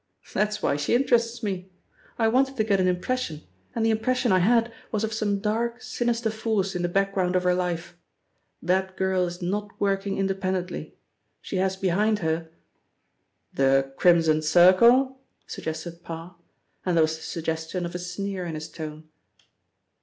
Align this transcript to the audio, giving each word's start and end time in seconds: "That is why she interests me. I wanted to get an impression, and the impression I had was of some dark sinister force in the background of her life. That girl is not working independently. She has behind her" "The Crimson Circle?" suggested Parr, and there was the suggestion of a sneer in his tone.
"That 0.33 0.49
is 0.49 0.63
why 0.63 0.77
she 0.77 0.95
interests 0.95 1.43
me. 1.43 1.69
I 2.17 2.27
wanted 2.27 2.57
to 2.57 2.63
get 2.63 2.79
an 2.79 2.87
impression, 2.87 3.43
and 3.75 3.85
the 3.85 3.91
impression 3.91 4.31
I 4.31 4.39
had 4.39 4.73
was 4.91 5.03
of 5.03 5.13
some 5.13 5.37
dark 5.37 5.79
sinister 5.83 6.31
force 6.31 6.75
in 6.75 6.81
the 6.81 6.89
background 6.89 7.35
of 7.35 7.43
her 7.43 7.53
life. 7.53 7.95
That 8.63 8.97
girl 8.97 9.27
is 9.27 9.43
not 9.43 9.79
working 9.79 10.17
independently. 10.17 10.95
She 11.39 11.57
has 11.57 11.75
behind 11.75 12.17
her" 12.17 12.49
"The 13.61 13.93
Crimson 13.95 14.41
Circle?" 14.41 15.19
suggested 15.45 16.01
Parr, 16.01 16.35
and 16.83 16.97
there 16.97 17.03
was 17.03 17.17
the 17.17 17.21
suggestion 17.21 17.85
of 17.85 17.93
a 17.93 17.99
sneer 17.99 18.43
in 18.47 18.55
his 18.55 18.71
tone. 18.71 19.07